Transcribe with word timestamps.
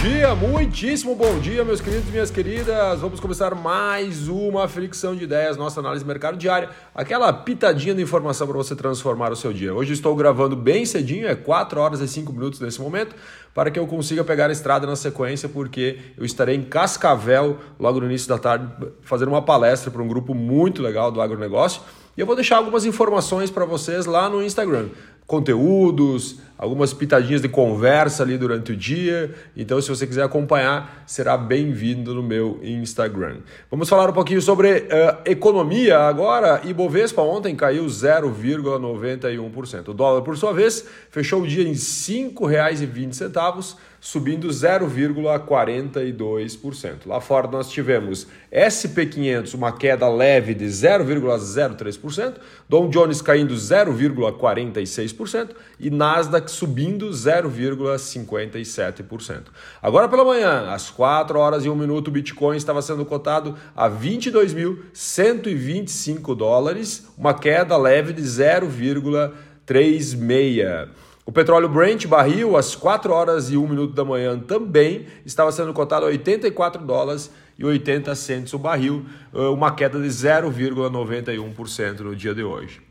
dia, 0.00 0.32
muitíssimo 0.32 1.16
bom 1.16 1.40
dia, 1.40 1.64
meus 1.64 1.80
queridos 1.80 2.08
e 2.08 2.12
minhas 2.12 2.30
queridas. 2.30 3.00
Vamos 3.00 3.18
começar 3.18 3.52
mais 3.56 4.28
uma 4.28 4.68
fricção 4.68 5.16
de 5.16 5.24
ideias, 5.24 5.56
nossa 5.56 5.80
análise 5.80 6.04
mercado 6.04 6.36
diária, 6.38 6.70
aquela 6.94 7.32
pitadinha 7.32 7.92
de 7.92 8.00
informação 8.00 8.46
para 8.46 8.56
você 8.56 8.76
transformar 8.76 9.32
o 9.32 9.36
seu 9.36 9.52
dia. 9.52 9.74
Hoje 9.74 9.92
estou 9.92 10.14
gravando 10.14 10.54
bem 10.54 10.86
cedinho, 10.86 11.26
é 11.26 11.34
4 11.34 11.80
horas 11.80 12.00
e 12.00 12.06
5 12.06 12.32
minutos 12.32 12.60
nesse 12.60 12.80
momento, 12.80 13.16
para 13.52 13.72
que 13.72 13.78
eu 13.78 13.88
consiga 13.88 14.22
pegar 14.22 14.50
a 14.50 14.52
estrada 14.52 14.86
na 14.86 14.94
sequência, 14.94 15.48
porque 15.48 15.98
eu 16.16 16.24
estarei 16.24 16.54
em 16.54 16.62
Cascavel 16.62 17.58
logo 17.76 17.98
no 17.98 18.06
início 18.06 18.28
da 18.28 18.38
tarde 18.38 18.68
fazendo 19.02 19.30
uma 19.30 19.42
palestra 19.42 19.90
para 19.90 20.00
um 20.00 20.06
grupo 20.06 20.32
muito 20.32 20.80
legal 20.80 21.10
do 21.10 21.20
agronegócio. 21.20 21.82
E 22.16 22.20
eu 22.20 22.26
vou 22.26 22.36
deixar 22.36 22.58
algumas 22.58 22.84
informações 22.84 23.50
para 23.50 23.64
vocês 23.64 24.06
lá 24.06 24.28
no 24.28 24.44
Instagram 24.44 24.90
conteúdos, 25.28 26.38
algumas 26.58 26.92
pitadinhas 26.92 27.40
de 27.40 27.48
conversa 27.48 28.24
ali 28.24 28.36
durante 28.36 28.72
o 28.72 28.76
dia. 28.76 29.32
Então, 29.56 29.80
se 29.80 29.88
você 29.88 30.06
quiser 30.06 30.24
acompanhar, 30.24 31.04
será 31.06 31.36
bem-vindo 31.36 32.12
no 32.12 32.22
meu 32.22 32.58
Instagram. 32.62 33.38
Vamos 33.70 33.88
falar 33.88 34.10
um 34.10 34.12
pouquinho 34.12 34.42
sobre 34.42 34.78
uh, 34.78 35.18
economia 35.24 36.00
agora. 36.00 36.60
Ibovespa 36.64 37.22
ontem 37.22 37.54
caiu 37.54 37.86
0,91%. 37.86 39.88
O 39.88 39.94
dólar, 39.94 40.22
por 40.22 40.36
sua 40.36 40.52
vez, 40.52 40.84
fechou 41.10 41.42
o 41.42 41.46
dia 41.46 41.62
em 41.62 41.68
R$ 41.68 41.74
5,20 41.74 43.76
subindo 44.00 44.48
0,42%. 44.48 47.06
Lá 47.06 47.20
fora 47.20 47.46
nós 47.48 47.68
tivemos 47.70 48.26
SP500, 48.52 49.54
uma 49.54 49.72
queda 49.72 50.08
leve 50.08 50.54
de 50.54 50.66
0,03%, 50.66 52.34
Dow 52.68 52.88
Jones 52.88 53.20
caindo 53.20 53.54
0,46% 53.54 55.50
e 55.80 55.90
Nasdaq 55.90 56.47
subindo 56.48 57.10
0,57%. 57.10 59.42
Agora 59.80 60.08
pela 60.08 60.24
manhã, 60.24 60.72
às 60.72 60.90
4 60.90 61.38
horas 61.38 61.64
e 61.64 61.68
1 61.68 61.76
minuto, 61.76 62.08
o 62.08 62.10
Bitcoin 62.10 62.56
estava 62.56 62.82
sendo 62.82 63.04
cotado 63.04 63.54
a 63.76 63.88
22.125 63.88 66.34
dólares, 66.34 67.06
uma 67.16 67.32
queda 67.34 67.76
leve 67.76 68.12
de 68.12 68.22
0,36%. 68.22 70.88
O 71.24 71.32
petróleo 71.32 71.68
Brent 71.68 72.06
barril 72.06 72.56
às 72.56 72.74
4 72.74 73.12
horas 73.12 73.50
e 73.50 73.56
1 73.58 73.68
minuto 73.68 73.92
da 73.92 74.02
manhã 74.02 74.38
também 74.38 75.04
estava 75.26 75.52
sendo 75.52 75.74
cotado 75.74 76.06
a 76.06 76.08
84 76.08 76.82
dólares 76.82 77.30
e 77.58 77.66
80 77.66 78.14
centos 78.14 78.54
o 78.54 78.58
barril, 78.58 79.04
eh, 79.34 79.48
uma 79.48 79.74
queda 79.74 80.00
de 80.00 80.08
0,91% 80.08 82.00
no 82.00 82.16
dia 82.16 82.34
de 82.34 82.42
hoje. 82.42 82.87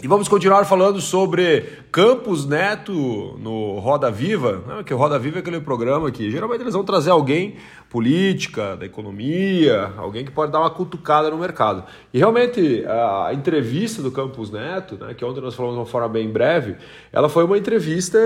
E 0.00 0.06
vamos 0.06 0.28
continuar 0.28 0.64
falando 0.64 1.00
sobre 1.00 1.62
Campos 1.90 2.46
Neto 2.46 3.36
no 3.40 3.80
Roda 3.80 4.08
Viva, 4.12 4.62
né? 4.64 4.84
que 4.84 4.94
o 4.94 4.96
Roda 4.96 5.18
Viva 5.18 5.38
é 5.38 5.40
aquele 5.40 5.60
programa 5.60 6.08
que 6.12 6.30
geralmente 6.30 6.60
eles 6.60 6.74
vão 6.74 6.84
trazer 6.84 7.10
alguém 7.10 7.56
política, 7.90 8.76
da 8.76 8.86
economia, 8.86 9.92
alguém 9.96 10.24
que 10.24 10.30
pode 10.30 10.52
dar 10.52 10.60
uma 10.60 10.70
cutucada 10.70 11.28
no 11.30 11.36
mercado. 11.36 11.82
E 12.14 12.18
realmente 12.18 12.84
a 12.86 13.34
entrevista 13.34 14.00
do 14.00 14.12
Campos 14.12 14.52
Neto, 14.52 14.94
né, 14.94 15.14
que 15.14 15.24
ontem 15.24 15.40
nós 15.40 15.56
falamos 15.56 15.74
de 15.74 15.80
uma 15.80 15.86
forma 15.86 16.08
bem 16.08 16.30
breve, 16.30 16.76
ela 17.12 17.28
foi 17.28 17.42
uma 17.42 17.58
entrevista 17.58 18.20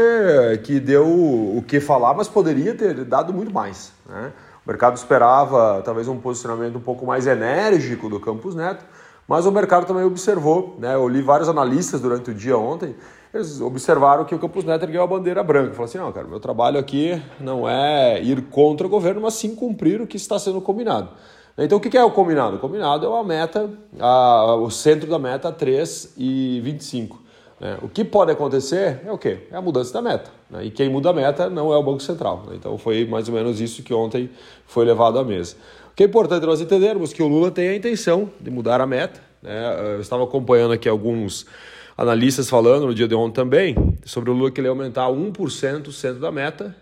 que 0.62 0.78
deu 0.78 1.06
o 1.06 1.64
que 1.66 1.80
falar, 1.80 2.12
mas 2.12 2.28
poderia 2.28 2.74
ter 2.74 3.02
dado 3.06 3.32
muito 3.32 3.50
mais. 3.50 3.94
Né? 4.06 4.30
O 4.62 4.68
mercado 4.68 4.94
esperava 4.98 5.80
talvez 5.82 6.06
um 6.06 6.18
posicionamento 6.18 6.76
um 6.76 6.82
pouco 6.82 7.06
mais 7.06 7.26
enérgico 7.26 8.10
do 8.10 8.20
Campos 8.20 8.54
Neto, 8.54 8.84
mas 9.26 9.46
o 9.46 9.52
mercado 9.52 9.86
também 9.86 10.04
observou, 10.04 10.76
né? 10.78 10.94
Eu 10.94 11.08
li 11.08 11.22
vários 11.22 11.48
analistas 11.48 12.00
durante 12.00 12.30
o 12.30 12.34
dia 12.34 12.56
ontem, 12.56 12.94
eles 13.32 13.60
observaram 13.60 14.24
que 14.24 14.34
o 14.34 14.38
Campos 14.38 14.64
Neto 14.64 14.84
ergueu 14.84 15.02
a 15.02 15.06
bandeira 15.06 15.42
branca. 15.42 15.72
Falou 15.72 15.86
assim: 15.86 15.98
não, 15.98 16.12
cara, 16.12 16.28
meu 16.28 16.38
trabalho 16.38 16.78
aqui 16.78 17.20
não 17.40 17.68
é 17.68 18.22
ir 18.22 18.42
contra 18.50 18.86
o 18.86 18.90
governo, 18.90 19.22
mas 19.22 19.34
sim 19.34 19.54
cumprir 19.54 20.02
o 20.02 20.06
que 20.06 20.16
está 20.18 20.38
sendo 20.38 20.60
combinado. 20.60 21.08
Então, 21.56 21.78
o 21.78 21.80
que 21.80 21.96
é 21.96 22.04
o 22.04 22.10
combinado? 22.10 22.56
O 22.56 22.58
combinado 22.58 23.06
é 23.06 23.20
a 23.20 23.24
meta, 23.24 23.70
a, 23.98 24.54
o 24.56 24.70
centro 24.70 25.08
da 25.08 25.18
meta 25.18 25.52
3 25.52 26.14
e 26.16 26.60
25. 26.62 27.22
Né? 27.62 27.78
O 27.80 27.88
que 27.88 28.04
pode 28.04 28.32
acontecer 28.32 29.00
é 29.06 29.12
o 29.12 29.16
quê? 29.16 29.38
É 29.52 29.56
a 29.56 29.62
mudança 29.62 29.92
da 29.92 30.02
meta. 30.02 30.32
Né? 30.50 30.64
E 30.64 30.70
quem 30.72 30.88
muda 30.88 31.10
a 31.10 31.12
meta 31.12 31.48
não 31.48 31.72
é 31.72 31.76
o 31.76 31.82
Banco 31.82 32.02
Central. 32.02 32.42
Né? 32.48 32.56
Então, 32.56 32.76
foi 32.76 33.06
mais 33.06 33.28
ou 33.28 33.34
menos 33.34 33.60
isso 33.60 33.84
que 33.84 33.94
ontem 33.94 34.28
foi 34.66 34.84
levado 34.84 35.16
à 35.16 35.24
mesa. 35.24 35.54
O 35.92 35.94
que 35.94 36.02
é 36.02 36.06
importante 36.06 36.44
nós 36.44 36.60
entendermos 36.60 37.12
que 37.12 37.22
o 37.22 37.28
Lula 37.28 37.52
tem 37.52 37.68
a 37.68 37.76
intenção 37.76 38.28
de 38.40 38.50
mudar 38.50 38.80
a 38.80 38.86
meta. 38.86 39.20
Né? 39.40 39.94
Eu 39.94 40.00
estava 40.00 40.24
acompanhando 40.24 40.72
aqui 40.72 40.88
alguns 40.88 41.46
analistas 41.96 42.50
falando 42.50 42.86
no 42.86 42.94
dia 42.94 43.06
de 43.06 43.14
ontem 43.14 43.34
também 43.34 43.76
sobre 44.04 44.30
o 44.30 44.32
Lula 44.32 44.50
que 44.50 44.60
ele 44.60 44.66
aumentar 44.66 45.06
1% 45.06 45.86
o 45.86 45.92
centro 45.92 46.20
da 46.20 46.32
meta 46.32 46.74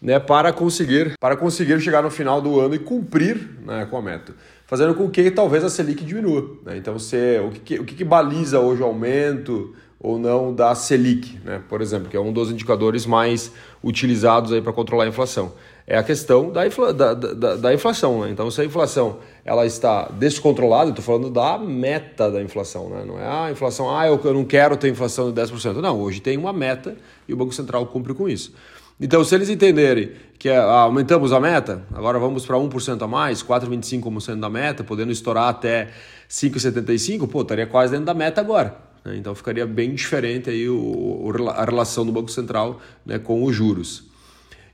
né, 0.00 0.18
para 0.18 0.52
conseguir 0.52 1.14
para 1.20 1.36
conseguir 1.36 1.78
chegar 1.80 2.02
no 2.02 2.10
final 2.10 2.40
do 2.40 2.60
ano 2.60 2.74
e 2.74 2.78
cumprir 2.78 3.58
né, 3.64 3.86
com 3.90 3.96
a 3.96 4.02
meta, 4.02 4.34
fazendo 4.66 4.94
com 4.94 5.10
que 5.10 5.30
talvez 5.30 5.64
a 5.64 5.68
Selic 5.68 6.04
diminua. 6.04 6.56
Né? 6.64 6.76
Então, 6.76 6.98
se, 6.98 7.40
o, 7.40 7.50
que, 7.50 7.80
o 7.80 7.84
que, 7.84 7.94
que 7.96 8.04
baliza 8.04 8.60
hoje 8.60 8.82
o 8.82 8.86
aumento 8.86 9.74
ou 10.02 10.18
não 10.18 10.52
da 10.52 10.74
Selic, 10.74 11.38
né, 11.44 11.62
por 11.68 11.80
exemplo, 11.80 12.08
que 12.08 12.16
é 12.16 12.20
um 12.20 12.32
dos 12.32 12.50
indicadores 12.50 13.06
mais 13.06 13.52
utilizados 13.82 14.58
para 14.60 14.72
controlar 14.72 15.04
a 15.04 15.08
inflação 15.08 15.52
é 15.86 15.98
a 15.98 16.02
questão 16.02 16.50
da, 16.50 16.66
infla, 16.66 16.92
da, 16.92 17.14
da, 17.14 17.56
da 17.56 17.74
inflação. 17.74 18.22
Né? 18.22 18.30
Então, 18.30 18.50
se 18.50 18.60
a 18.60 18.64
inflação 18.64 19.18
ela 19.44 19.66
está 19.66 20.08
descontrolada, 20.12 20.90
estou 20.90 21.04
falando 21.04 21.30
da 21.30 21.58
meta 21.58 22.30
da 22.30 22.40
inflação, 22.40 22.88
né? 22.88 23.04
não 23.06 23.18
é 23.18 23.26
a 23.26 23.50
inflação, 23.50 23.94
ah, 23.94 24.06
eu, 24.06 24.20
eu 24.22 24.34
não 24.34 24.44
quero 24.44 24.76
ter 24.76 24.88
inflação 24.88 25.32
de 25.32 25.40
10%. 25.40 25.74
Não, 25.80 26.00
hoje 26.00 26.20
tem 26.20 26.36
uma 26.36 26.52
meta 26.52 26.96
e 27.28 27.32
o 27.32 27.36
Banco 27.36 27.52
Central 27.52 27.86
cumpre 27.86 28.14
com 28.14 28.28
isso. 28.28 28.54
Então, 29.00 29.24
se 29.24 29.34
eles 29.34 29.48
entenderem 29.48 30.12
que 30.38 30.48
é, 30.48 30.56
ah, 30.56 30.82
aumentamos 30.82 31.32
a 31.32 31.40
meta, 31.40 31.82
agora 31.92 32.18
vamos 32.18 32.46
para 32.46 32.56
1% 32.56 33.02
a 33.02 33.08
mais, 33.08 33.42
4,25% 33.42 34.00
como 34.00 34.20
sendo 34.20 34.40
da 34.40 34.48
meta, 34.48 34.84
podendo 34.84 35.10
estourar 35.10 35.48
até 35.48 35.88
5,75%, 36.30 37.28
pô, 37.28 37.42
estaria 37.42 37.66
quase 37.66 37.92
dentro 37.92 38.06
da 38.06 38.14
meta 38.14 38.40
agora. 38.40 38.91
Né? 39.04 39.16
Então, 39.16 39.34
ficaria 39.34 39.66
bem 39.66 39.94
diferente 39.94 40.50
aí 40.50 40.68
o, 40.68 41.32
a 41.48 41.64
relação 41.64 42.04
do 42.04 42.12
Banco 42.12 42.30
Central 42.30 42.80
né, 43.04 43.18
com 43.18 43.44
os 43.44 43.54
juros. 43.54 44.10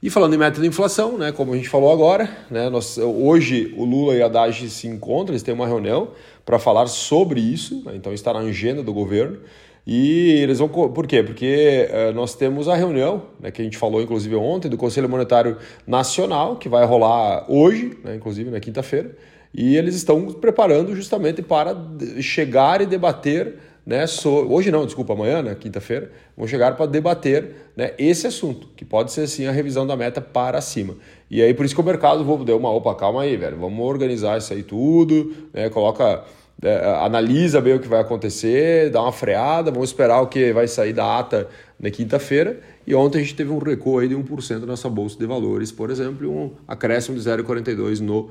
E 0.01 0.09
falando 0.09 0.35
em 0.35 0.39
meta 0.39 0.61
de 0.61 0.67
inflação, 0.67 1.19
né, 1.19 1.33
como 1.33 1.53
a 1.53 1.57
gente 1.57 1.69
falou 1.69 1.93
agora, 1.93 2.31
né, 2.49 2.71
nós, 2.71 2.99
hoje 2.99 3.75
o 3.77 3.85
Lula 3.85 4.15
e 4.15 4.23
a 4.23 4.27
Haddad 4.27 4.71
se 4.71 4.87
encontram, 4.87 5.33
eles 5.33 5.43
têm 5.43 5.53
uma 5.53 5.67
reunião 5.67 6.13
para 6.47 6.57
falar 6.57 6.87
sobre 6.87 7.41
isso, 7.41 7.83
né, 7.85 7.95
então 7.97 8.13
está 8.13 8.33
na 8.33 8.41
agenda 8.41 8.81
do 8.81 8.93
governo. 8.93 9.39
E 9.85 10.43
eles 10.43 10.59
vão. 10.59 10.69
Por 10.69 11.07
quê? 11.07 11.23
Porque 11.23 11.89
uh, 11.91 12.13
nós 12.13 12.35
temos 12.35 12.69
a 12.69 12.77
reunião, 12.77 13.23
né, 13.41 13.51
que 13.51 13.63
a 13.63 13.65
gente 13.65 13.79
falou 13.79 14.03
inclusive 14.03 14.37
ontem, 14.37 14.69
do 14.69 14.77
Conselho 14.77 15.09
Monetário 15.09 15.57
Nacional, 15.87 16.57
que 16.57 16.69
vai 16.69 16.85
rolar 16.85 17.51
hoje, 17.51 17.99
né, 18.05 18.15
inclusive 18.15 18.51
na 18.51 18.61
quinta-feira, 18.61 19.17
e 19.53 19.77
eles 19.77 19.95
estão 19.95 20.27
preparando 20.27 20.95
justamente 20.95 21.41
para 21.41 21.75
chegar 22.21 22.83
e 22.83 22.87
debater 22.87 23.57
né, 23.89 24.07
so, 24.07 24.29
hoje 24.29 24.71
não, 24.71 24.85
desculpa, 24.85 25.15
amanhã, 25.15 25.41
né, 25.41 25.57
quinta-feira, 25.59 26.13
vão 26.37 26.47
chegar 26.47 26.77
para 26.77 26.85
debater 26.85 27.71
né, 27.75 27.95
esse 27.97 28.27
assunto, 28.27 28.69
que 28.77 28.85
pode 28.85 29.11
ser 29.11 29.27
sim 29.27 29.47
a 29.47 29.51
revisão 29.51 29.87
da 29.87 29.97
meta 29.97 30.21
para 30.21 30.61
cima. 30.61 30.95
E 31.31 31.41
aí 31.41 31.55
por 31.55 31.65
isso 31.65 31.75
que 31.75 31.81
o 31.81 31.85
mercado 31.85 32.23
vou 32.23 32.45
deu 32.45 32.59
uma 32.59 32.71
opa, 32.71 32.95
calma 32.95 33.23
aí, 33.23 33.35
velho, 33.35 33.57
vamos 33.57 33.83
organizar 33.83 34.37
isso 34.37 34.53
aí 34.53 34.63
tudo, 34.63 35.35
né, 35.55 35.71
coloca, 35.71 36.23
é, 36.61 36.85
analisa 37.01 37.63
bem 37.63 37.77
o 37.77 37.81
que 37.81 37.89
vai 37.89 38.01
acontecer, 38.03 38.91
dá 38.91 39.01
uma 39.01 39.11
freada, 39.11 39.71
vamos 39.71 39.89
esperar 39.89 40.21
o 40.21 40.27
que 40.27 40.53
vai 40.53 40.69
sair 40.69 40.93
da 40.93 41.19
ata 41.19 41.49
na 41.81 41.91
quinta-feira. 41.91 42.61
E 42.87 42.95
ontem 42.95 43.21
a 43.21 43.23
gente 43.23 43.37
teve 43.37 43.51
um 43.51 43.59
recuo 43.59 44.01
aí 44.01 44.09
de 44.09 44.15
1% 44.15 44.67
nessa 44.67 44.91
bolsa 44.91 45.19
de 45.19 45.25
valores, 45.25 45.73
por 45.73 45.89
exemplo, 45.89 46.31
um 46.31 46.53
acréscimo 46.67 47.17
de 47.17 47.23
0,42 47.23 48.01
no 48.01 48.29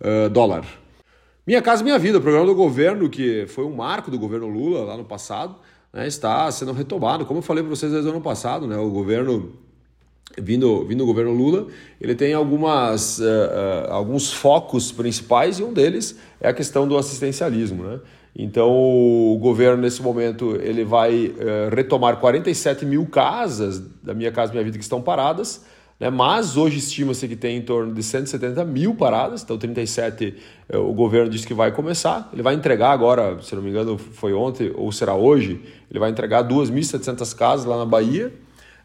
uh, 0.00 0.28
dólar. 0.28 0.64
Minha 1.46 1.62
Casa 1.62 1.84
Minha 1.84 1.96
Vida, 1.96 2.18
o 2.18 2.20
programa 2.20 2.44
do 2.44 2.56
governo, 2.56 3.08
que 3.08 3.46
foi 3.46 3.64
um 3.64 3.72
marco 3.72 4.10
do 4.10 4.18
governo 4.18 4.48
Lula 4.48 4.80
lá 4.80 4.96
no 4.96 5.04
passado, 5.04 5.54
né, 5.92 6.04
está 6.04 6.50
sendo 6.50 6.72
retomado. 6.72 7.24
Como 7.24 7.38
eu 7.38 7.42
falei 7.42 7.62
para 7.62 7.70
vocês 7.70 7.92
desde 7.92 8.08
o 8.08 8.10
ano 8.10 8.20
passado, 8.20 8.66
né, 8.66 8.76
o 8.76 8.90
governo, 8.90 9.52
vindo, 10.36 10.84
vindo 10.84 11.04
o 11.04 11.06
governo 11.06 11.30
Lula, 11.30 11.68
ele 12.00 12.16
tem 12.16 12.34
algumas, 12.34 13.20
uh, 13.20 13.22
uh, 13.22 13.92
alguns 13.92 14.32
focos 14.32 14.90
principais 14.90 15.60
e 15.60 15.62
um 15.62 15.72
deles 15.72 16.18
é 16.40 16.48
a 16.48 16.52
questão 16.52 16.88
do 16.88 16.98
assistencialismo. 16.98 17.84
Né? 17.84 18.00
Então, 18.34 18.68
o 18.68 19.38
governo, 19.40 19.80
nesse 19.80 20.02
momento, 20.02 20.56
ele 20.60 20.84
vai 20.84 21.26
uh, 21.26 21.72
retomar 21.72 22.16
47 22.16 22.84
mil 22.84 23.06
casas 23.06 23.78
da 24.02 24.12
Minha 24.12 24.32
Casa 24.32 24.50
Minha 24.50 24.64
Vida 24.64 24.78
que 24.78 24.82
estão 24.82 25.00
paradas, 25.00 25.64
né? 25.98 26.10
Mas 26.10 26.56
hoje 26.56 26.78
estima-se 26.78 27.26
que 27.26 27.36
tem 27.36 27.56
em 27.56 27.62
torno 27.62 27.92
de 27.92 28.02
170 28.02 28.64
mil 28.64 28.94
paradas, 28.94 29.42
então 29.42 29.56
37 29.56 30.34
eh, 30.68 30.76
o 30.76 30.92
governo 30.92 31.30
disse 31.30 31.46
que 31.46 31.54
vai 31.54 31.72
começar. 31.72 32.28
Ele 32.32 32.42
vai 32.42 32.54
entregar 32.54 32.90
agora, 32.90 33.40
se 33.42 33.54
não 33.54 33.62
me 33.62 33.70
engano, 33.70 33.96
foi 33.96 34.34
ontem 34.34 34.72
ou 34.74 34.92
será 34.92 35.14
hoje, 35.14 35.60
ele 35.90 35.98
vai 35.98 36.10
entregar 36.10 36.44
2.700 36.44 37.34
casas 37.34 37.66
lá 37.66 37.78
na 37.78 37.86
Bahia. 37.86 38.32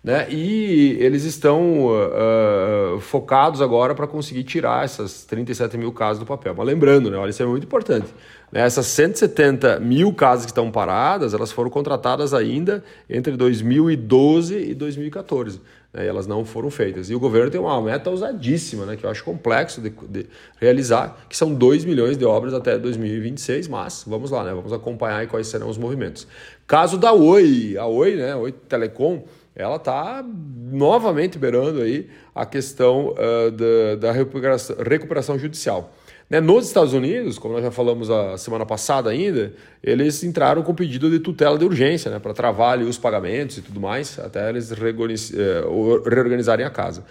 Né? 0.04 0.28
E 0.32 0.98
eles 1.00 1.26
estão 1.26 1.86
uh, 1.86 3.00
focados 3.02 3.62
agora 3.62 3.94
para 3.94 4.08
conseguir 4.08 4.44
tirar 4.44 4.84
essas 4.84 5.26
37 5.26 5.78
mil 5.78 5.92
casas 5.92 6.18
do 6.18 6.26
papel. 6.26 6.56
Mas 6.58 6.66
lembrando, 6.66 7.12
né, 7.12 7.18
olha, 7.18 7.30
isso 7.30 7.44
é 7.44 7.46
muito 7.46 7.66
importante. 7.66 8.08
Né? 8.52 8.62
Essas 8.62 8.88
170 8.88 9.80
mil 9.80 10.12
casas 10.12 10.46
que 10.46 10.52
estão 10.52 10.72
paradas, 10.72 11.36
elas 11.36 11.52
foram 11.52 11.70
contratadas 11.70 12.34
ainda 12.34 12.84
entre 13.08 13.38
2012 13.38 14.72
e 14.72 14.74
2014. 14.74 15.62
Né, 15.94 16.06
e 16.06 16.08
elas 16.08 16.28
não 16.28 16.46
foram 16.46 16.70
feitas. 16.70 17.10
E 17.10 17.16
o 17.16 17.20
governo 17.20 17.50
tem 17.52 17.60
uma 17.60 17.82
meta 17.82 18.10
ousadíssima, 18.10 18.86
né, 18.86 18.96
que 18.96 19.06
eu 19.06 19.10
acho 19.10 19.24
complexo 19.24 19.82
de, 19.82 19.90
de 19.90 20.28
realizar, 20.60 21.26
que 21.28 21.36
são 21.36 21.54
2 21.54 21.86
milhões 21.86 22.18
de 22.18 22.26
obras 22.26 22.54
até 22.54 22.78
2026, 22.78 23.68
mas 23.68 24.04
vamos 24.08 24.32
lá, 24.32 24.44
né, 24.44 24.54
vamos 24.54 24.74
acompanhar 24.74 25.28
quais 25.28 25.48
serão 25.48 25.70
os 25.70 25.78
movimentos. 25.78 26.28
Caso 26.68 26.98
da 26.98 27.12
Oi, 27.12 27.76
a 27.78 27.86
Oi, 27.86 28.16
né, 28.16 28.36
Oi 28.36 28.52
Telecom, 28.52 29.24
ela 29.56 29.76
está 29.76 30.24
novamente 30.72 31.38
beirando 31.38 31.82
aí 31.82 32.10
a 32.34 32.46
questão 32.46 33.10
uh, 33.10 33.52
da, 33.52 33.96
da 34.00 34.12
recuperação, 34.12 34.78
recuperação 34.78 35.38
judicial. 35.38 35.94
Né? 36.32 36.40
Nos 36.40 36.66
Estados 36.66 36.94
Unidos, 36.94 37.38
como 37.38 37.56
nós 37.56 37.62
já 37.62 37.72
falamos 37.72 38.10
a 38.10 38.38
semana 38.38 38.66
passada 38.66 39.10
ainda, 39.10 39.54
eles 39.84 40.24
entraram 40.24 40.64
com 40.64 40.74
pedido 40.74 41.10
de 41.10 41.20
tutela 41.20 41.58
de 41.58 41.66
urgência 41.66 42.10
né? 42.10 42.20
para 42.20 42.34
travar 42.34 42.72
ali, 42.72 42.86
os 42.86 42.98
pagamentos 42.98 43.58
e 43.58 43.62
tudo 43.62 43.82
mais, 43.82 44.18
até 44.18 44.48
eles 44.48 44.72
eh, 44.72 45.62
reorganizarem 46.10 46.66
a 46.66 46.70
casa. 46.70 47.04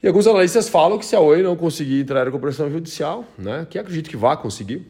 E 0.00 0.06
alguns 0.06 0.28
analistas 0.28 0.68
falam 0.68 0.96
que 0.96 1.04
se 1.04 1.16
a 1.16 1.20
Oi 1.20 1.42
não 1.42 1.56
conseguir 1.56 2.02
entrar 2.02 2.22
em 2.22 2.26
recuperação 2.26 2.70
judicial, 2.70 3.24
né, 3.36 3.66
que 3.68 3.80
acredito 3.80 4.08
que 4.08 4.16
vá 4.16 4.36
conseguir, 4.36 4.86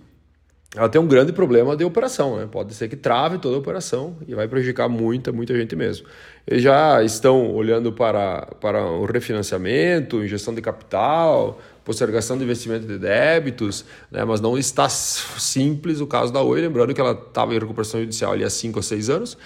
ela 0.74 0.88
tem 0.88 0.98
um 1.00 1.06
grande 1.06 1.34
problema 1.34 1.76
de 1.76 1.84
operação, 1.84 2.38
né? 2.38 2.48
Pode 2.50 2.72
ser 2.72 2.88
que 2.88 2.96
trave 2.96 3.36
toda 3.36 3.56
a 3.56 3.58
operação 3.58 4.16
e 4.26 4.34
vai 4.34 4.48
prejudicar 4.48 4.88
muita, 4.88 5.30
muita 5.30 5.54
gente 5.54 5.76
mesmo. 5.76 6.06
Eles 6.46 6.62
já 6.62 7.02
estão 7.04 7.52
olhando 7.54 7.92
para, 7.92 8.46
para 8.58 8.82
o 8.86 9.04
refinanciamento, 9.04 10.24
injeção 10.24 10.54
de 10.54 10.62
capital, 10.62 11.60
postergação 11.84 12.38
de 12.38 12.44
investimento 12.44 12.86
de 12.86 12.98
débitos, 12.98 13.84
né? 14.10 14.24
mas 14.24 14.40
não 14.40 14.56
está 14.56 14.88
simples 14.88 16.00
o 16.00 16.06
caso 16.06 16.32
da 16.32 16.40
Oi, 16.40 16.60
lembrando 16.60 16.94
que 16.94 17.00
ela 17.00 17.12
estava 17.12 17.54
em 17.54 17.58
recuperação 17.58 18.00
judicial 18.00 18.32
ali 18.32 18.44
há 18.44 18.50
5 18.50 18.78
ou 18.78 18.82
6 18.82 19.10
anos, 19.10 19.38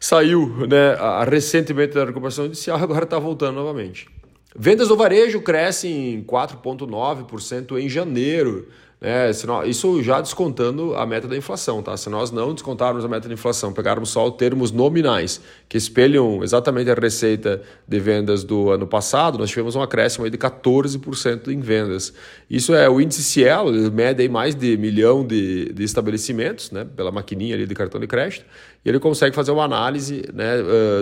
saiu 0.00 0.66
né, 0.66 0.96
recentemente 1.28 1.94
da 1.94 2.04
recuperação 2.04 2.44
judicial, 2.44 2.78
agora 2.82 3.04
está 3.04 3.18
voltando 3.18 3.54
novamente. 3.56 4.08
Vendas 4.56 4.88
do 4.88 4.96
varejo 4.96 5.40
crescem 5.40 6.24
4,9% 6.26 7.78
em 7.78 7.88
janeiro, 7.88 8.68
Nós, 9.00 9.68
isso 9.68 10.02
já 10.02 10.20
descontando 10.20 10.96
a 10.96 11.06
meta 11.06 11.28
da 11.28 11.36
inflação, 11.36 11.80
tá? 11.80 11.96
Se 11.96 12.10
nós 12.10 12.32
não 12.32 12.52
descontarmos 12.52 13.04
a 13.04 13.08
meta 13.08 13.28
da 13.28 13.34
inflação, 13.34 13.72
pegarmos 13.72 14.10
só 14.10 14.26
os 14.26 14.34
termos 14.34 14.72
nominais, 14.72 15.40
que 15.68 15.78
espelham 15.78 16.42
exatamente 16.42 16.90
a 16.90 16.94
receita 16.94 17.62
de 17.86 18.00
vendas 18.00 18.42
do 18.42 18.70
ano 18.70 18.88
passado, 18.88 19.38
nós 19.38 19.50
tivemos 19.50 19.76
um 19.76 19.82
acréscimo 19.82 20.28
de 20.28 20.36
14% 20.36 21.46
em 21.46 21.60
vendas. 21.60 22.12
Isso 22.50 22.74
é 22.74 22.90
o 22.90 23.00
índice 23.00 23.22
Cielo, 23.22 23.72
ele 23.72 23.88
mede 23.88 24.22
aí 24.22 24.28
mais 24.28 24.56
de 24.56 24.76
milhão 24.76 25.24
de, 25.24 25.72
de 25.72 25.84
estabelecimentos, 25.84 26.72
né? 26.72 26.84
Pela 26.96 27.12
maquininha 27.12 27.54
ali 27.54 27.66
de 27.66 27.74
cartão 27.76 28.00
de 28.00 28.06
crédito, 28.08 28.44
e 28.84 28.88
ele 28.88 28.98
consegue 28.98 29.32
fazer 29.32 29.52
uma 29.52 29.64
análise 29.64 30.24
né, 30.34 30.56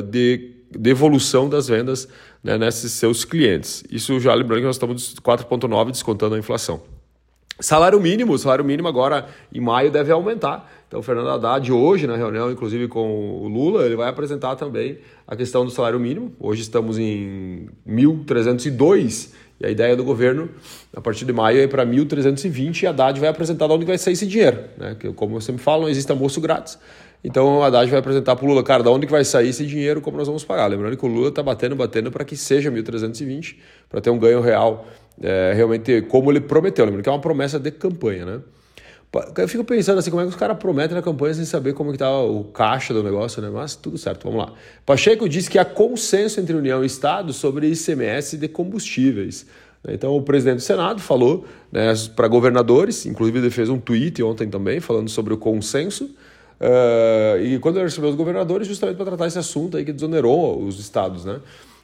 de, 0.07 0.51
de 0.71 0.91
evolução 0.91 1.49
das 1.49 1.67
vendas 1.67 2.07
né, 2.45 2.59
nesses 2.59 2.93
seus 2.93 3.25
clientes. 3.25 3.83
Isso 3.91 4.21
já 4.21 4.35
lembrando 4.35 4.61
que 4.61 4.67
nós 4.67 4.77
estamos 4.77 5.15
4,9% 5.15 5.93
descontando 5.93 6.35
a 6.35 6.39
inflação. 6.39 6.96
Salário 7.59 7.99
mínimo, 7.99 8.37
salário 8.39 8.65
mínimo 8.65 8.87
agora 8.87 9.29
em 9.53 9.61
maio 9.61 9.91
deve 9.91 10.13
aumentar. 10.13 10.71
Então, 10.87 11.01
o 11.01 11.03
Fernando 11.03 11.31
Haddad, 11.31 11.73
hoje, 11.73 12.07
na 12.07 12.15
reunião, 12.15 12.51
inclusive 12.51 12.87
com 12.87 13.43
o 13.43 13.49
Lula, 13.49 13.85
ele 13.85 13.97
vai 13.97 14.09
apresentar 14.09 14.57
também 14.57 14.99
a 15.27 15.35
questão 15.35 15.65
do 15.65 15.71
salário 15.71 15.99
mínimo. 15.99 16.33
Hoje 16.39 16.61
estamos 16.61 16.99
em 16.99 17.69
1.302 17.89 19.33
e 19.59 19.67
a 19.67 19.71
ideia 19.71 19.97
do 19.97 20.05
governo, 20.05 20.51
a 20.95 21.01
partir 21.01 21.25
de 21.25 21.33
maio, 21.33 21.59
é 21.61 21.67
para 21.67 21.85
1.320 21.85 22.83
e 22.83 22.87
Haddad 22.87 23.19
vai 23.19 23.31
apresentar 23.31 23.67
de 23.67 23.73
onde 23.73 23.87
vai 23.87 23.97
sair 23.97 24.13
esse 24.13 24.27
dinheiro. 24.27 24.65
Né? 24.77 24.95
Que, 25.01 25.11
como 25.15 25.37
eu 25.37 25.41
sempre 25.41 25.63
falo, 25.63 25.83
não 25.83 25.89
existe 25.89 26.13
almoço 26.13 26.41
grátis. 26.43 26.79
Então, 27.25 27.63
Haddad 27.63 27.91
vai 27.91 27.99
apresentar 27.99 28.37
para 28.37 28.45
o 28.45 28.49
Lula, 28.49 28.63
cara, 28.63 28.83
de 28.83 28.89
onde 28.91 29.07
que 29.07 29.13
vai 29.13 29.25
sair 29.25 29.49
esse 29.49 29.67
dinheiro, 29.67 30.03
como 30.03 30.19
nós 30.19 30.27
vamos 30.27 30.45
pagar. 30.45 30.67
Lembrando 30.67 30.97
que 30.97 31.05
o 31.05 31.09
Lula 31.09 31.31
está 31.31 31.43
batendo, 31.43 31.75
batendo 31.75 32.11
para 32.11 32.25
que 32.25 32.37
seja 32.37 32.71
1.320, 32.71 33.57
para 33.89 34.01
ter 34.01 34.11
um 34.11 34.19
ganho 34.19 34.43
real 34.43 34.87
é, 35.23 35.53
realmente 35.55 36.03
como 36.03 36.31
ele 36.31 36.41
prometeu, 36.41 36.85
lembrando 36.85 37.03
que 37.03 37.09
é 37.09 37.13
uma 37.13 37.21
promessa 37.21 37.59
de 37.59 37.71
campanha, 37.71 38.25
né? 38.25 38.41
Eu 39.39 39.49
fico 39.49 39.65
pensando 39.65 39.99
assim, 39.99 40.11
como 40.11 40.21
é 40.21 40.25
que 40.25 40.31
os 40.31 40.37
caras 40.37 40.59
prometem 40.59 40.95
na 40.95 41.01
campanha 41.01 41.33
sem 41.33 41.45
saber 41.45 41.73
como 41.73 41.91
que 41.91 41.97
tá 41.97 42.21
o 42.21 42.45
caixa 42.45 42.93
do 42.93 43.03
negócio, 43.03 43.41
né? 43.41 43.49
Mas 43.49 43.75
tudo 43.75 43.97
certo, 43.97 44.25
vamos 44.25 44.45
lá. 44.45 44.53
Pacheco 44.85 45.29
disse 45.29 45.49
que 45.49 45.59
há 45.59 45.65
consenso 45.65 46.39
entre 46.39 46.55
União 46.55 46.83
e 46.83 46.87
Estado 46.87 47.33
sobre 47.33 47.69
ICMS 47.69 48.37
de 48.37 48.49
combustíveis. 48.49 49.47
Então 49.89 50.17
o 50.17 50.23
presidente 50.23 50.57
do 50.57 50.63
Senado 50.63 51.01
falou 51.01 51.47
né, 51.71 51.95
para 52.15 52.29
governadores, 52.29 53.07
inclusive 53.07 53.39
ele 53.39 53.51
fez 53.51 53.69
um 53.69 53.79
tweet 53.79 54.23
ontem 54.23 54.49
também 54.49 54.81
falando 54.81 55.09
sobre 55.09 55.33
o 55.33 55.37
consenso. 55.37 56.11
Uh, 56.59 57.39
e 57.43 57.59
quando 57.59 57.77
ele 57.77 57.85
recebeu 57.85 58.11
os 58.11 58.17
governadores, 58.17 58.67
justamente 58.67 58.97
para 58.97 59.07
tratar 59.07 59.27
esse 59.27 59.39
assunto 59.39 59.77
aí 59.77 59.85
que 59.85 59.93
desonerou 59.93 60.63
os 60.63 60.81
estados, 60.81 61.25
né? 61.25 61.41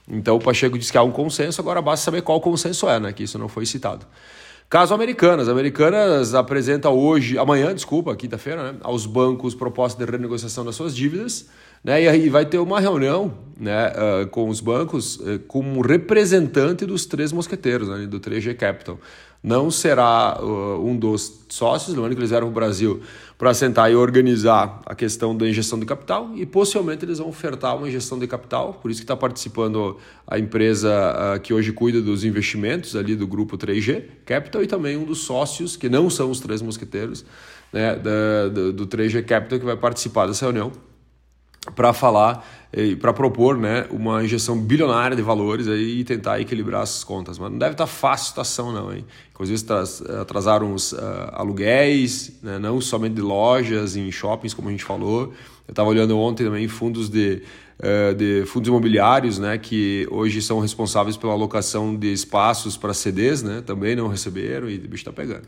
Então 0.09 0.37
o 0.37 0.41
Pacheco 0.41 0.79
disse 0.79 0.91
que 0.91 0.99
há 0.99 1.03
um 1.03 1.13
consenso, 1.13 1.61
agora 1.61 1.81
basta 1.81 2.05
saber 2.05 2.23
qual 2.23 2.41
consenso 2.41 2.89
é, 2.89 2.99
né? 2.99 3.13
Que 3.13 3.23
isso 3.23 3.39
não 3.39 3.49
foi 3.49 3.67
citado. 3.67 4.07
Caso 4.69 4.95
Americanas. 4.95 5.51
Americanas 5.51 6.35
apresenta 6.35 6.89
hoje, 6.89 7.37
amanhã, 7.37 7.75
desculpa, 7.75 8.17
quinta-feira, 8.17 8.73
né, 8.73 8.79
aos 8.83 9.05
bancos 9.05 9.55
proposta 9.55 10.03
de 10.03 10.11
renegociação 10.11 10.65
das 10.65 10.75
suas 10.75 10.97
dívidas. 10.97 11.47
Né, 11.85 12.05
e 12.05 12.09
aí 12.09 12.29
vai 12.29 12.47
ter 12.47 12.59
uma 12.59 12.79
reunião 12.79 13.35
né, 13.59 13.89
uh, 13.89 14.27
com 14.29 14.49
os 14.49 14.61
bancos 14.61 15.17
uh, 15.17 15.39
com 15.49 15.61
um 15.61 15.81
representante 15.81 16.87
dos 16.87 17.07
três 17.07 17.33
mosqueteiros, 17.33 17.89
né, 17.89 18.07
do 18.07 18.21
3G 18.21 18.57
Capital. 18.57 19.01
Não 19.43 19.69
será 19.69 20.39
uh, 20.41 20.87
um 20.87 20.97
dos 20.97 21.45
sócios, 21.49 21.97
lembrando 21.97 22.15
que 22.15 22.21
eles 22.21 22.31
vieram 22.31 22.47
para 22.47 22.53
o 22.53 22.55
Brasil 22.55 23.03
para 23.37 23.53
sentar 23.53 23.91
e 23.91 23.97
organizar 23.97 24.81
a 24.87 24.95
questão 24.95 25.37
da 25.37 25.49
injeção 25.49 25.81
de 25.81 25.85
capital 25.85 26.31
e 26.37 26.47
possivelmente 26.47 27.05
eles 27.05 27.19
vão 27.19 27.29
ofertar 27.29 27.77
uma 27.77 27.89
injeção 27.89 28.17
de 28.17 28.29
capital, 28.29 28.75
por 28.75 28.89
isso 28.89 29.01
que 29.01 29.05
está 29.05 29.17
participando 29.17 29.97
a 30.25 30.39
empresa 30.39 31.37
uh, 31.37 31.41
que 31.41 31.53
hoje 31.53 31.73
cuida 31.73 32.01
dos 32.01 32.23
investimentos 32.23 32.95
ali 32.95 33.17
do 33.17 33.27
grupo 33.27 33.59
3G 33.59 34.05
Capital 34.25 34.63
e 34.63 34.69
também 34.69 34.97
um 34.97 35.05
dos 35.05 35.25
sócios, 35.25 35.77
que 35.77 35.89
não 35.89 36.09
são 36.09 36.31
os 36.31 36.39
três 36.39 36.63
mosqueteiros, 36.63 37.25
né, 37.73 37.97
da, 37.97 38.49
do, 38.49 38.73
do 38.73 38.87
3G 38.87 39.25
Capital 39.25 39.59
que 39.59 39.65
vai 39.65 39.77
participar 39.77 40.29
dessa 40.29 40.45
reunião 40.45 40.71
para 41.75 41.93
falar 41.93 42.45
para 43.01 43.13
propor 43.13 43.59
né, 43.59 43.87
uma 43.91 44.25
injeção 44.25 44.59
bilionária 44.59 45.15
de 45.15 45.23
valores 45.23 45.69
aí 45.69 46.01
e 46.01 46.05
tentar 46.05 46.41
equilibrar 46.41 46.81
as 46.81 47.05
contas. 47.05 47.39
Mas 47.39 47.51
não 47.51 47.59
deve 47.59 47.73
estar 47.73 47.85
tá 47.85 47.91
fácil 47.91 48.25
a 48.25 48.29
situação, 48.29 48.73
não. 48.73 48.93
Hein? 48.93 49.05
Inclusive, 49.31 49.63
atrasaram 50.21 50.73
os 50.73 50.93
uh, 50.93 50.99
aluguéis, 51.33 52.33
né, 52.43 52.59
não 52.59 52.81
somente 52.81 53.15
de 53.15 53.21
lojas, 53.21 53.95
em 53.95 54.11
shoppings, 54.11 54.55
como 54.55 54.69
a 54.69 54.71
gente 54.71 54.85
falou. 54.85 55.35
Eu 55.69 55.73
estava 55.73 55.91
olhando 55.91 56.19
ontem 56.19 56.45
também 56.45 56.67
fundos 56.67 57.11
de, 57.11 57.43
uh, 57.79 58.15
de 58.15 58.45
fundos 58.47 58.69
imobiliários, 58.69 59.39
né, 59.39 59.59
que 59.59 60.09
hoje 60.11 60.41
são 60.41 60.59
responsáveis 60.59 61.17
pela 61.17 61.35
alocação 61.35 61.95
de 61.95 62.11
espaços 62.11 62.75
para 62.75 62.95
CDs, 62.95 63.43
né, 63.43 63.63
também 63.67 63.95
não 63.95 64.09
receberam 64.09 64.71
e 64.71 64.77
o 64.77 64.81
bicho 64.81 65.03
está 65.03 65.13
pegando. 65.13 65.47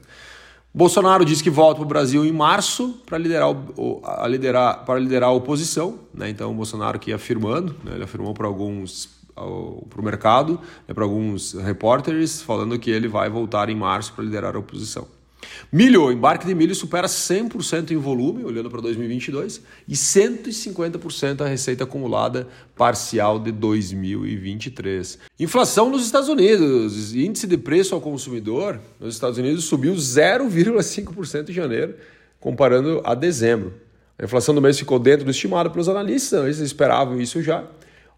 Bolsonaro 0.77 1.25
disse 1.25 1.41
que 1.41 1.51
volta 1.51 1.77
para 1.77 1.85
o 1.85 1.89
Brasil 1.89 2.27
em 2.27 2.33
março 2.33 3.01
para 3.07 3.17
liderar, 3.17 3.55
a 4.03 4.27
liderar, 4.27 4.85
para 4.85 4.99
liderar 4.99 5.29
a 5.29 5.33
oposição. 5.33 6.01
Né? 6.13 6.29
Então, 6.29 6.51
o 6.51 6.55
Bolsonaro 6.55 6.97
aqui 6.97 7.13
afirmando, 7.13 7.77
né? 7.85 7.93
ele 7.95 8.03
afirmou 8.03 8.35
para 8.35 8.49
alguns 8.49 9.09
para 9.35 10.01
o 10.01 10.05
mercado, 10.05 10.61
né? 10.87 10.95
para 10.95 11.03
alguns 11.03 11.55
repórteres, 11.55 12.41
falando 12.41 12.79
que 12.79 12.91
ele 12.91 13.09
vai 13.09 13.29
voltar 13.29 13.69
em 13.69 13.75
março 13.75 14.13
para 14.13 14.25
liderar 14.25 14.55
a 14.55 14.59
oposição. 14.59 15.07
Milho, 15.73 16.05
o 16.05 16.13
embarque 16.13 16.47
de 16.47 16.55
milho 16.55 16.75
supera 16.75 17.07
100% 17.07 17.91
em 17.91 17.97
volume, 17.97 18.45
olhando 18.45 18.71
para 18.71 18.81
2022, 18.81 19.63
e 19.89 19.95
150% 19.95 21.41
a 21.41 21.47
receita 21.47 21.85
acumulada 21.85 22.49
parcial 22.77 23.39
de 23.39 23.51
2023. 23.53 25.19
Inflação 25.39 25.91
nos 25.91 26.05
Estados 26.05 26.29
Unidos, 26.29 27.15
índice 27.15 27.47
de 27.47 27.57
preço 27.57 27.95
ao 27.95 28.01
consumidor 28.01 28.81
nos 29.01 29.15
Estados 29.15 29.39
Unidos 29.39 29.65
subiu 29.65 29.95
0,5% 29.95 31.51
em 31.51 31.53
janeiro, 31.53 31.95
comparando 32.41 33.01
a 33.05 33.15
dezembro. 33.15 33.75
A 34.19 34.25
inflação 34.25 34.55
do 34.55 34.63
mês 34.63 34.79
ficou 34.79 34.99
dentro 34.99 35.25
do 35.25 35.31
estimado 35.31 35.71
pelos 35.71 35.89
analistas, 35.89 36.45
eles 36.45 36.59
esperavam 36.59 37.21
isso 37.21 37.43
já 37.43 37.65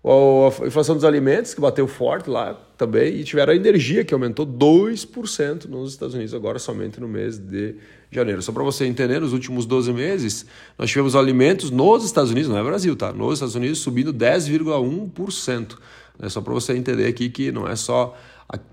a 0.09 0.67
inflação 0.67 0.95
dos 0.95 1.05
alimentos, 1.05 1.53
que 1.53 1.61
bateu 1.61 1.89
forte 1.89 2.31
lá 2.31 2.57
também, 2.79 3.17
e 3.17 3.25
tiveram 3.25 3.53
a 3.53 3.57
energia, 3.57 4.05
que 4.05 4.15
aumentou 4.15 4.47
2% 4.47 5.65
nos 5.65 5.93
Estados 5.93 6.15
Unidos, 6.15 6.33
agora 6.33 6.59
somente 6.61 7.01
no 7.01 7.09
mês 7.09 7.39
de 7.39 7.75
janeiro. 8.11 8.41
Só 8.41 8.53
para 8.53 8.63
você 8.63 8.87
entender, 8.87 9.21
nos 9.21 9.33
últimos 9.33 9.67
12 9.67 9.93
meses, 9.93 10.47
nós 10.79 10.91
tivemos 10.91 11.17
alimentos 11.17 11.71
nos 11.71 12.05
Estados 12.05 12.31
Unidos, 12.31 12.49
não 12.49 12.57
é 12.57 12.63
Brasil, 12.63 12.95
tá? 12.95 13.13
Nos 13.13 13.35
Estados 13.35 13.57
Unidos 13.57 13.81
subindo 13.81 14.15
10,1%. 14.15 15.77
É 16.21 16.29
só 16.29 16.41
para 16.41 16.53
você 16.53 16.75
entender 16.75 17.07
aqui 17.09 17.29
que 17.29 17.51
não 17.51 17.67
é 17.67 17.75
só 17.75 18.17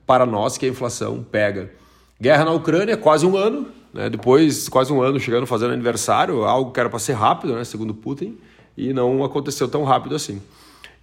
para 0.05 0.25
nós 0.25 0.57
que 0.57 0.65
a 0.65 0.69
inflação 0.69 1.25
pega. 1.29 1.71
Guerra 2.21 2.45
na 2.45 2.51
Ucrânia, 2.51 2.95
quase 2.95 3.25
um 3.25 3.35
ano, 3.35 3.67
né? 3.93 4.09
depois 4.09 4.69
quase 4.69 4.93
um 4.93 5.01
ano 5.01 5.19
chegando 5.19 5.45
fazendo 5.45 5.73
aniversário, 5.73 6.43
algo 6.43 6.71
que 6.71 6.79
era 6.79 6.89
para 6.89 6.99
ser 6.99 7.13
rápido, 7.13 7.55
né? 7.55 7.63
segundo 7.63 7.93
Putin, 7.93 8.37
e 8.77 8.93
não 8.93 9.23
aconteceu 9.23 9.67
tão 9.67 9.83
rápido 9.83 10.15
assim. 10.15 10.41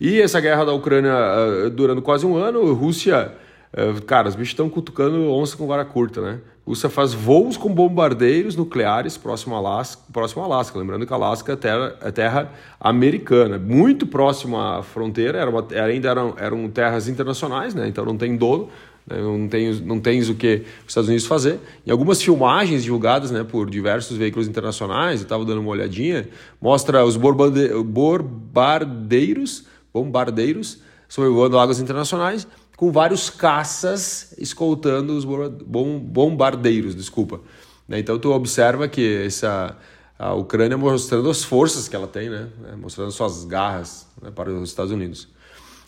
E 0.01 0.21
essa 0.21 0.41
guerra 0.41 0.65
da 0.65 0.73
Ucrânia 0.73 1.13
uh, 1.13 1.71
durando 1.71 2.01
quase 2.01 2.25
um 2.25 2.37
ano, 2.37 2.73
Rússia 2.73 3.33
Uh, 3.73 4.03
cara, 4.03 4.29
os 4.29 4.35
bichos 4.35 4.51
estão 4.51 4.69
cutucando 4.69 5.31
onça 5.31 5.57
com 5.57 5.65
vara 5.65 5.85
curta, 5.85 6.21
né? 6.21 6.41
Rússia 6.67 6.91
faz 6.91 7.15
voos 7.15 7.57
com 7.57 7.73
bombardeiros 7.73 8.57
nucleares 8.57 9.17
próximo 9.17 9.55
a 9.55 9.59
Alasca, 9.59 10.03
próximo 10.13 10.43
a 10.43 10.45
Alasca. 10.45 10.77
lembrando 10.77 11.07
que 11.07 11.13
Alasca 11.13 11.53
é 11.53 11.57
terra, 11.57 11.97
é 12.03 12.11
terra 12.11 12.51
americana, 12.81 13.61
muito 13.61 14.09
próximo 14.09 14.59
à 14.59 14.83
fronteira, 14.83 15.39
era 15.39 15.49
uma, 15.49 15.65
ainda 15.85 16.09
eram, 16.09 16.35
eram 16.37 16.69
terras 16.69 17.09
internacionais, 17.09 17.73
né? 17.73 17.87
então 17.87 18.05
não 18.05 18.17
tem 18.17 18.37
dono, 18.37 18.69
né? 19.07 19.21
não, 19.21 19.47
tens, 19.49 19.81
não 19.81 20.01
tens 20.01 20.29
o 20.29 20.35
que 20.35 20.65
os 20.83 20.89
Estados 20.89 21.09
Unidos 21.09 21.27
fazer. 21.27 21.61
Em 21.87 21.93
algumas 21.93 22.21
filmagens 22.21 22.83
divulgadas 22.83 23.31
né, 23.31 23.45
por 23.45 23.71
diversos 23.71 24.17
veículos 24.17 24.49
internacionais, 24.49 25.21
estava 25.21 25.45
dando 25.45 25.61
uma 25.61 25.71
olhadinha, 25.71 26.29
mostra 26.61 27.05
os 27.05 27.17
bombardeiros, 27.17 29.70
bombardeiros 29.93 30.81
sobrevoando 31.09 31.59
águas 31.59 31.81
internacionais 31.81 32.47
com 32.77 32.91
vários 32.91 33.29
caças 33.29 34.35
escoltando 34.39 35.15
os 35.15 35.25
bombardeiros, 35.25 36.95
desculpa. 36.95 37.41
Né, 37.87 37.99
então 37.99 38.19
tu 38.19 38.31
observa 38.33 38.89
que 38.89 39.25
essa 39.25 39.77
a 40.21 40.35
Ucrânia 40.35 40.77
mostrando 40.77 41.31
as 41.31 41.43
forças 41.43 41.89
que 41.89 41.97
ela 41.97 42.07
tem, 42.07 42.29
né? 42.29 42.49
É, 42.71 42.77
mostrando 42.77 43.11
suas 43.11 43.43
garras 43.47 44.07
né, 44.21 44.31
para 44.31 44.51
os 44.51 44.69
Estados 44.69 44.93
Unidos. 44.93 45.27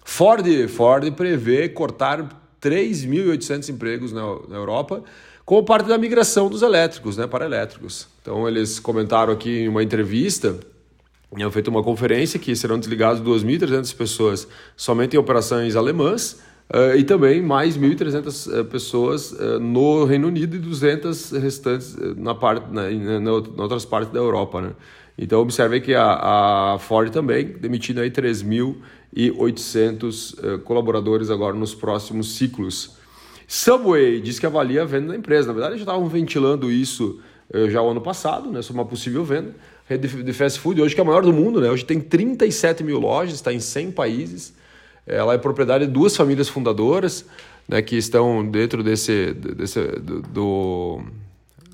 Ford, 0.04 0.46
Ford 0.68 1.12
prevê 1.12 1.68
cortar 1.68 2.42
3.800 2.60 3.68
empregos 3.68 4.10
na, 4.10 4.22
na 4.48 4.56
Europa 4.56 5.04
como 5.44 5.62
parte 5.64 5.86
da 5.86 5.98
migração 5.98 6.48
dos 6.48 6.62
elétricos 6.62 7.18
né, 7.18 7.26
para 7.26 7.44
elétricos. 7.44 8.08
Então 8.22 8.48
eles 8.48 8.80
comentaram 8.80 9.34
aqui 9.34 9.64
em 9.64 9.68
uma 9.68 9.82
entrevista 9.82 10.58
tinham 11.34 11.50
feito 11.50 11.68
uma 11.68 11.82
conferência 11.82 12.38
que 12.38 12.54
serão 12.54 12.78
desligadas 12.78 13.20
2.300 13.20 13.96
pessoas 13.96 14.46
somente 14.76 15.16
em 15.16 15.18
operações 15.18 15.76
alemãs 15.76 16.40
Uh, 16.70 16.94
e 16.96 17.02
também 17.04 17.42
mais 17.42 17.76
1.300 17.76 18.46
uh, 18.46 18.60
eh, 18.60 18.64
pessoas 18.64 19.32
uh, 19.32 19.58
no 19.60 20.06
Reino 20.06 20.28
Unido 20.28 20.56
e 20.56 20.58
200 20.58 21.32
restantes 21.32 21.94
na 22.16 22.34
parte, 22.34 22.64
na, 22.72 22.88
na, 22.88 23.20
na, 23.20 23.30
outras 23.30 23.84
partes 23.84 24.10
da 24.10 24.18
Europa. 24.18 24.62
Né? 24.62 24.70
Então, 25.18 25.42
observe 25.42 25.82
que 25.82 25.94
a, 25.94 26.72
a 26.72 26.78
Ford 26.78 27.12
também 27.12 27.44
demitindo 27.44 28.00
aí 28.00 28.10
3.800 28.10 30.62
colaboradores 30.62 31.28
agora 31.28 31.54
nos 31.54 31.74
próximos 31.74 32.36
ciclos. 32.36 32.96
Subway 33.46 34.22
diz 34.22 34.38
que 34.38 34.46
avalia 34.46 34.80
a 34.80 34.86
venda 34.86 35.08
da 35.08 35.16
empresa. 35.16 35.48
Na 35.48 35.52
verdade, 35.52 35.74
já 35.74 35.82
estavam 35.82 36.08
ventilando 36.08 36.72
isso 36.72 37.20
já 37.68 37.82
o 37.82 37.90
ano 37.90 38.00
passado, 38.00 38.50
né, 38.50 38.62
sobre 38.62 38.80
uma 38.80 38.88
possível 38.88 39.22
venda. 39.22 39.54
Rede 39.92 40.22
de 40.22 40.32
fast 40.32 40.58
food, 40.58 40.80
hoje 40.80 40.94
que 40.94 41.00
é 41.00 41.04
a 41.04 41.06
maior 41.06 41.22
do 41.22 41.32
mundo, 41.32 41.60
né? 41.60 41.70
hoje 41.70 41.84
tem 41.84 42.00
37 42.00 42.82
mil 42.82 42.98
lojas, 42.98 43.34
está 43.34 43.52
em 43.52 43.60
100 43.60 43.92
países. 43.92 44.54
Ela 45.06 45.34
é 45.34 45.38
propriedade 45.38 45.86
de 45.86 45.92
duas 45.92 46.16
famílias 46.16 46.48
fundadoras 46.48 47.26
né, 47.68 47.82
que 47.82 47.96
estão 47.96 48.46
dentro 48.46 48.82
desse, 48.82 49.34
desse 49.34 49.80
do, 50.32 51.02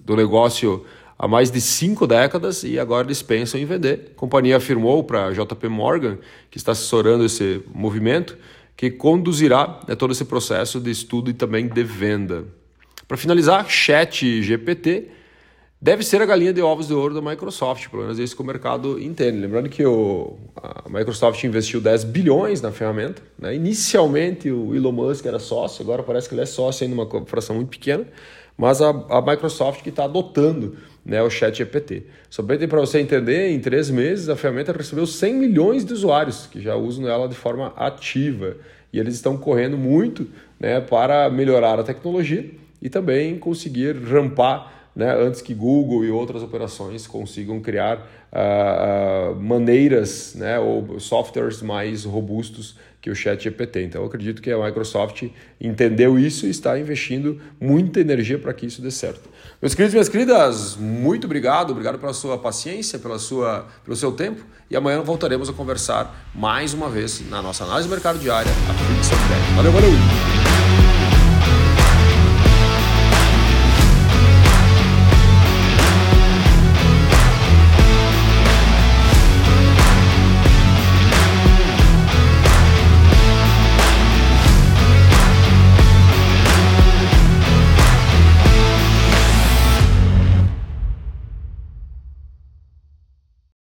do 0.04 0.16
negócio 0.16 0.84
há 1.18 1.28
mais 1.28 1.50
de 1.50 1.60
cinco 1.60 2.06
décadas 2.06 2.64
e 2.64 2.78
agora 2.78 3.06
eles 3.06 3.22
pensam 3.22 3.60
em 3.60 3.64
vender. 3.64 4.12
A 4.16 4.18
companhia 4.18 4.56
afirmou 4.56 5.04
para 5.04 5.26
a 5.26 5.32
JP 5.32 5.68
Morgan, 5.68 6.18
que 6.50 6.58
está 6.58 6.72
assessorando 6.72 7.24
esse 7.24 7.62
movimento, 7.72 8.36
que 8.76 8.90
conduzirá 8.90 9.80
né, 9.86 9.94
todo 9.94 10.12
esse 10.12 10.24
processo 10.24 10.80
de 10.80 10.90
estudo 10.90 11.30
e 11.30 11.34
também 11.34 11.68
de 11.68 11.84
venda. 11.84 12.44
Para 13.06 13.16
finalizar, 13.16 13.68
Chat 13.68 14.42
GPT 14.42 15.08
deve 15.80 16.02
ser 16.02 16.20
a 16.20 16.26
galinha 16.26 16.52
de 16.52 16.60
ovos 16.60 16.88
de 16.88 16.94
ouro 16.94 17.14
da 17.14 17.22
Microsoft, 17.22 17.88
pelo 17.88 18.02
menos 18.02 18.18
é 18.18 18.22
isso 18.22 18.34
que 18.34 18.42
o 18.42 18.44
mercado 18.44 19.00
entende. 19.00 19.38
Lembrando 19.38 19.68
que 19.68 19.84
o, 19.84 20.36
a 20.56 20.88
Microsoft 20.88 21.42
investiu 21.44 21.80
10 21.80 22.04
bilhões 22.04 22.60
na 22.60 22.72
ferramenta. 22.72 23.22
Né? 23.38 23.54
Inicialmente 23.54 24.50
o 24.50 24.74
Elon 24.74 24.92
Musk 24.92 25.24
era 25.26 25.38
sócio, 25.38 25.82
agora 25.82 26.02
parece 26.02 26.28
que 26.28 26.34
ele 26.34 26.42
é 26.42 26.46
sócio 26.46 26.84
ainda 26.84 27.00
uma 27.00 27.26
fração 27.26 27.56
muito 27.56 27.68
pequena, 27.68 28.04
mas 28.56 28.82
a, 28.82 28.90
a 28.90 29.22
Microsoft 29.22 29.82
que 29.82 29.90
está 29.90 30.04
adotando 30.04 30.76
né, 31.04 31.22
o 31.22 31.30
Chat 31.30 31.56
GPT. 31.56 32.02
Só 32.28 32.42
para 32.42 32.80
você 32.80 32.98
entender, 32.98 33.50
em 33.50 33.60
três 33.60 33.88
meses 33.88 34.28
a 34.28 34.36
ferramenta 34.36 34.72
recebeu 34.72 35.06
100 35.06 35.34
milhões 35.34 35.84
de 35.84 35.92
usuários 35.92 36.46
que 36.46 36.60
já 36.60 36.74
usam 36.74 37.08
ela 37.08 37.28
de 37.28 37.34
forma 37.34 37.72
ativa. 37.76 38.56
E 38.92 38.98
eles 38.98 39.14
estão 39.14 39.36
correndo 39.36 39.78
muito 39.78 40.26
né, 40.58 40.80
para 40.80 41.30
melhorar 41.30 41.78
a 41.78 41.82
tecnologia 41.82 42.50
e 42.80 42.90
também 42.90 43.38
conseguir 43.38 43.96
rampar 43.96 44.77
né, 44.94 45.14
antes 45.14 45.40
que 45.40 45.54
Google 45.54 46.04
e 46.04 46.10
outras 46.10 46.42
operações 46.42 47.06
consigam 47.06 47.60
criar 47.60 48.08
uh, 48.32 49.34
maneiras 49.40 50.34
né, 50.34 50.58
ou 50.58 50.98
softwares 50.98 51.62
mais 51.62 52.04
robustos 52.04 52.76
que 53.00 53.10
o 53.10 53.14
Chat 53.14 53.42
GPT. 53.42 53.84
Então, 53.84 54.02
eu 54.02 54.08
acredito 54.08 54.42
que 54.42 54.50
a 54.50 54.58
Microsoft 54.58 55.24
entendeu 55.60 56.18
isso 56.18 56.46
e 56.46 56.50
está 56.50 56.78
investindo 56.78 57.40
muita 57.60 58.00
energia 58.00 58.38
para 58.38 58.52
que 58.52 58.66
isso 58.66 58.82
dê 58.82 58.90
certo. 58.90 59.28
Meus 59.62 59.74
queridos 59.74 59.94
e 59.94 59.96
minhas 59.96 60.08
queridas, 60.08 60.76
muito 60.76 61.24
obrigado, 61.24 61.70
obrigado 61.70 61.98
pela 61.98 62.12
sua 62.12 62.38
paciência, 62.38 62.98
pela 62.98 63.18
sua, 63.18 63.66
pelo 63.84 63.96
seu 63.96 64.12
tempo 64.12 64.44
e 64.70 64.76
amanhã 64.76 65.00
voltaremos 65.00 65.48
a 65.48 65.52
conversar 65.52 66.30
mais 66.34 66.74
uma 66.74 66.88
vez 66.88 67.28
na 67.28 67.40
nossa 67.40 67.64
análise 67.64 67.88
do 67.88 67.90
mercado 67.92 68.18
diária, 68.18 68.50
a 68.50 69.56
Valeu, 69.56 69.72
valeu! 69.72 70.77